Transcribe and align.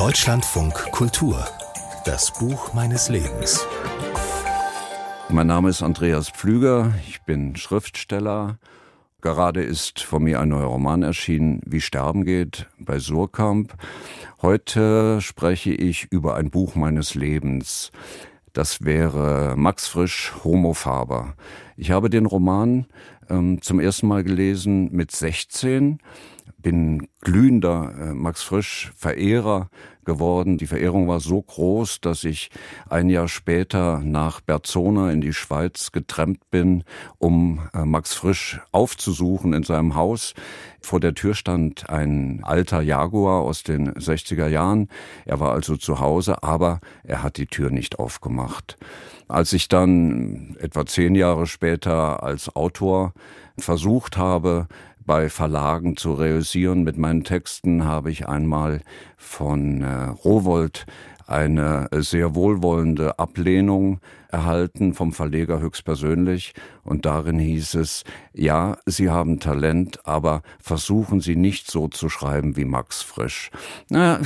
Deutschlandfunk 0.00 0.72
Kultur. 0.92 1.46
Das 2.06 2.32
Buch 2.38 2.72
meines 2.72 3.10
Lebens. 3.10 3.66
Mein 5.28 5.46
Name 5.46 5.68
ist 5.68 5.82
Andreas 5.82 6.30
Pflüger. 6.30 6.94
Ich 7.06 7.20
bin 7.24 7.54
Schriftsteller. 7.54 8.58
Gerade 9.20 9.62
ist 9.62 10.00
von 10.00 10.22
mir 10.22 10.40
ein 10.40 10.48
neuer 10.48 10.68
Roman 10.68 11.02
erschienen, 11.02 11.60
Wie 11.66 11.82
Sterben 11.82 12.24
geht, 12.24 12.66
bei 12.78 12.98
Surkamp. 12.98 13.74
Heute 14.40 15.20
spreche 15.20 15.74
ich 15.74 16.04
über 16.10 16.34
ein 16.34 16.48
Buch 16.48 16.76
meines 16.76 17.14
Lebens. 17.14 17.92
Das 18.54 18.82
wäre 18.82 19.52
Max 19.54 19.86
Frisch, 19.86 20.32
Homo 20.44 20.72
Faber. 20.72 21.34
Ich 21.76 21.90
habe 21.90 22.08
den 22.08 22.24
Roman 22.24 22.86
ähm, 23.28 23.60
zum 23.60 23.78
ersten 23.78 24.08
Mal 24.08 24.24
gelesen 24.24 24.90
mit 24.92 25.10
16 25.10 25.98
bin 26.62 27.08
glühender 27.20 27.94
äh, 27.98 28.14
Max 28.14 28.42
Frisch 28.42 28.92
Verehrer 28.96 29.70
geworden. 30.04 30.58
Die 30.58 30.66
Verehrung 30.66 31.08
war 31.08 31.20
so 31.20 31.40
groß, 31.40 32.00
dass 32.00 32.24
ich 32.24 32.50
ein 32.88 33.08
Jahr 33.08 33.28
später 33.28 34.00
nach 34.00 34.40
Berzona 34.40 35.12
in 35.12 35.20
die 35.20 35.32
Schweiz 35.32 35.92
getrennt 35.92 36.50
bin, 36.50 36.84
um 37.18 37.60
äh, 37.74 37.84
Max 37.84 38.14
Frisch 38.14 38.60
aufzusuchen 38.72 39.52
in 39.52 39.62
seinem 39.62 39.94
Haus. 39.94 40.34
Vor 40.80 41.00
der 41.00 41.14
Tür 41.14 41.34
stand 41.34 41.88
ein 41.90 42.40
alter 42.42 42.80
Jaguar 42.80 43.42
aus 43.42 43.62
den 43.62 43.92
60er 43.92 44.48
Jahren. 44.48 44.88
Er 45.26 45.40
war 45.40 45.52
also 45.52 45.76
zu 45.76 46.00
Hause, 46.00 46.42
aber 46.42 46.80
er 47.04 47.22
hat 47.22 47.36
die 47.36 47.46
Tür 47.46 47.70
nicht 47.70 47.98
aufgemacht. 47.98 48.78
Als 49.28 49.52
ich 49.52 49.68
dann 49.68 50.56
etwa 50.58 50.86
zehn 50.86 51.14
Jahre 51.14 51.46
später 51.46 52.22
als 52.24 52.54
Autor 52.56 53.12
versucht 53.58 54.16
habe, 54.16 54.66
bei 55.10 55.28
Verlagen 55.28 55.96
zu 55.96 56.12
reüssieren. 56.12 56.84
Mit 56.84 56.96
meinen 56.96 57.24
Texten 57.24 57.82
habe 57.82 58.12
ich 58.12 58.28
einmal 58.28 58.80
von 59.16 59.82
äh, 59.82 60.04
Rowold 60.24 60.86
eine 61.26 61.88
sehr 61.96 62.36
wohlwollende 62.36 63.18
Ablehnung 63.18 63.98
erhalten 64.32 64.94
vom 64.94 65.12
Verleger 65.12 65.60
höchstpersönlich 65.60 66.54
und 66.82 67.06
darin 67.06 67.38
hieß 67.38 67.74
es, 67.74 68.04
ja, 68.32 68.76
Sie 68.86 69.10
haben 69.10 69.40
Talent, 69.40 70.06
aber 70.06 70.42
versuchen 70.58 71.20
Sie 71.20 71.36
nicht 71.36 71.70
so 71.70 71.88
zu 71.88 72.08
schreiben 72.08 72.56
wie 72.56 72.64
Max 72.64 73.02
Frisch. 73.02 73.50
Na, 73.88 74.20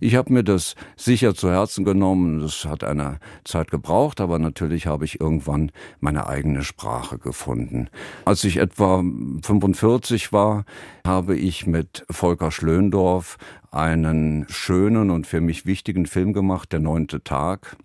ich 0.00 0.16
habe 0.16 0.32
mir 0.32 0.44
das 0.44 0.74
sicher 0.96 1.34
zu 1.34 1.50
Herzen 1.50 1.84
genommen, 1.84 2.40
das 2.40 2.64
hat 2.64 2.84
eine 2.84 3.18
Zeit 3.44 3.70
gebraucht, 3.70 4.20
aber 4.20 4.38
natürlich 4.38 4.86
habe 4.86 5.04
ich 5.04 5.20
irgendwann 5.20 5.72
meine 6.00 6.26
eigene 6.26 6.64
Sprache 6.64 7.18
gefunden. 7.18 7.88
Als 8.24 8.44
ich 8.44 8.56
etwa 8.56 9.02
45 9.42 10.32
war, 10.32 10.64
habe 11.06 11.36
ich 11.36 11.66
mit 11.66 12.04
Volker 12.10 12.50
Schlöndorf 12.50 13.38
einen 13.70 14.46
schönen 14.48 15.10
und 15.10 15.26
für 15.26 15.40
mich 15.40 15.66
wichtigen 15.66 16.06
Film 16.06 16.32
gemacht, 16.32 16.72
Der 16.72 16.80
neunte 16.80 17.22
Tag 17.22 17.76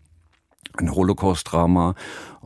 ein 0.77 0.94
Holocaust-Drama. 0.94 1.95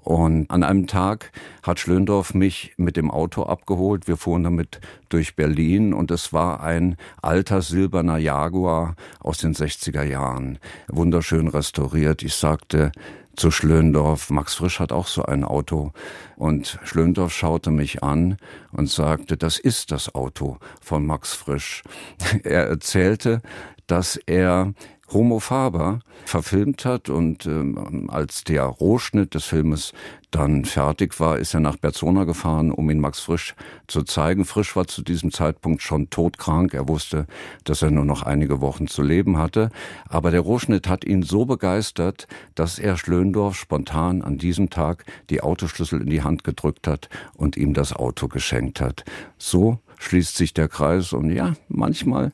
Und 0.02 0.50
an 0.50 0.64
einem 0.64 0.88
Tag 0.88 1.32
hat 1.62 1.80
Schlöndorf 1.80 2.34
mich 2.34 2.74
mit 2.78 2.96
dem 2.96 3.12
Auto 3.12 3.44
abgeholt. 3.44 4.08
Wir 4.08 4.18
fuhren 4.18 4.44
damit 4.44 4.80
durch 5.10 5.36
Berlin 5.36 5.94
und 5.94 6.10
es 6.10 6.32
war 6.32 6.62
ein 6.62 6.96
alter 7.22 7.62
silberner 7.62 8.18
Jaguar 8.18 8.96
aus 9.20 9.40
den 9.40 9.54
60er 9.54 10.04
Jahren. 10.04 10.58
Wunderschön 10.88 11.48
restauriert. 11.48 12.24
Ich 12.24 12.36
sagte 12.36 12.92
zu 13.36 13.52
Schlöndorf, 13.52 14.30
Max 14.32 14.56
Frisch 14.56 14.80
hat 14.80 14.92
auch 14.92 15.08
so 15.08 15.24
ein 15.24 15.44
Auto. 15.44 15.94
Und 16.36 16.80
Schlöndorf 16.84 17.32
schaute 17.32 17.72
mich 17.72 18.04
an 18.04 18.38
und 18.72 18.90
sagte, 18.90 19.38
das 19.38 19.58
ist 19.60 19.92
das 19.92 20.14
Auto 20.14 20.58
von 20.82 21.06
Max 21.06 21.34
Frisch. 21.34 21.84
Er 22.44 22.68
erzählte, 22.68 23.42
dass 23.88 24.18
er 24.26 24.74
Homo 25.12 25.40
Faber 25.40 26.00
verfilmt 26.26 26.86
hat 26.86 27.10
und 27.10 27.46
ähm, 27.46 28.10
als 28.10 28.44
der 28.44 28.64
Rohschnitt 28.64 29.34
des 29.34 29.46
Filmes 29.46 29.94
dann 30.32 30.66
fertig 30.66 31.20
war, 31.20 31.40
ist 31.40 31.56
er 31.56 31.60
nach 31.60 31.78
Berzona 31.78 32.24
gefahren, 32.24 32.72
um 32.72 32.90
ihn 32.92 33.00
Max 33.00 33.20
Frisch 33.20 33.56
zu 33.88 34.04
zeigen. 34.04 34.46
Frisch 34.46 34.76
war 34.76 34.86
zu 34.86 35.02
diesem 35.02 35.32
Zeitpunkt 35.32 35.82
schon 35.82 36.12
todkrank. 36.12 36.76
Er 36.76 36.88
wusste, 36.88 37.26
dass 37.64 37.82
er 37.82 37.90
nur 37.90 38.06
noch 38.06 38.22
einige 38.22 38.62
Wochen 38.62 38.88
zu 38.88 39.02
leben 39.02 39.38
hatte. 39.38 39.72
Aber 40.08 40.30
der 40.30 40.42
Rohschnitt 40.42 40.88
hat 40.88 41.04
ihn 41.04 41.24
so 41.24 41.46
begeistert, 41.46 42.28
dass 42.54 42.78
er 42.78 42.98
Schlöndorf 42.98 43.56
spontan 43.56 44.22
an 44.22 44.38
diesem 44.38 44.70
Tag 44.70 45.06
die 45.32 45.42
Autoschlüssel 45.42 46.02
in 46.02 46.10
die 46.10 46.22
Hand 46.22 46.44
gedrückt 46.44 46.88
hat 46.88 47.10
und 47.36 47.58
ihm 47.58 47.74
das 47.74 47.94
Auto 47.94 48.28
geschenkt 48.28 48.82
hat. 48.82 49.06
So 49.40 49.80
schließt 49.98 50.38
sich 50.38 50.54
der 50.54 50.68
Kreis 50.68 51.12
und 51.12 51.32
ja, 51.32 51.54
manchmal 51.68 52.32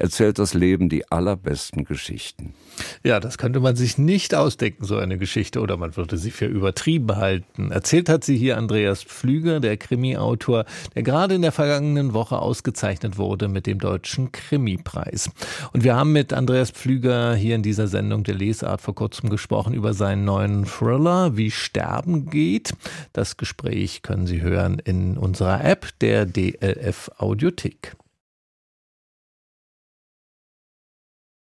erzählt 0.00 0.38
das 0.38 0.54
Leben 0.54 0.88
die 0.88 1.10
allerbesten 1.10 1.84
Geschichten. 1.84 2.54
Ja, 3.04 3.20
das 3.20 3.38
könnte 3.38 3.60
man 3.60 3.76
sich 3.76 3.98
nicht 3.98 4.34
ausdenken, 4.34 4.84
so 4.84 4.96
eine 4.96 5.18
Geschichte, 5.18 5.60
oder 5.60 5.76
man 5.76 5.96
würde 5.96 6.16
sie 6.16 6.30
für 6.30 6.46
übertrieben 6.46 7.16
halten. 7.16 7.70
Erzählt 7.70 8.08
hat 8.08 8.24
sie 8.24 8.36
hier 8.36 8.56
Andreas 8.56 9.02
Pflüger, 9.02 9.60
der 9.60 9.76
Krimi-Autor, 9.76 10.64
der 10.94 11.02
gerade 11.02 11.34
in 11.34 11.42
der 11.42 11.52
vergangenen 11.52 12.14
Woche 12.14 12.38
ausgezeichnet 12.38 13.18
wurde 13.18 13.48
mit 13.48 13.66
dem 13.66 13.78
Deutschen 13.78 14.32
Krimi-Preis. 14.32 15.30
Und 15.72 15.84
wir 15.84 15.94
haben 15.94 16.12
mit 16.12 16.32
Andreas 16.32 16.70
Pflüger 16.70 17.34
hier 17.34 17.54
in 17.54 17.62
dieser 17.62 17.86
Sendung 17.86 18.24
der 18.24 18.34
Lesart 18.34 18.80
vor 18.80 18.94
kurzem 18.94 19.28
gesprochen 19.28 19.74
über 19.74 19.92
seinen 19.92 20.24
neuen 20.24 20.64
Thriller, 20.64 21.36
Wie 21.36 21.50
Sterben 21.50 22.30
geht. 22.30 22.72
Das 23.12 23.36
Gespräch 23.36 24.02
können 24.02 24.26
Sie 24.26 24.40
hören 24.40 24.78
in 24.78 25.18
unserer 25.18 25.62
App 25.64 25.88
der 26.00 26.24
DLF 26.24 27.10
Audiothek. 27.18 27.96